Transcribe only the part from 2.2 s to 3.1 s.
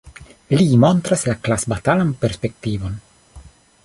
perspektivon.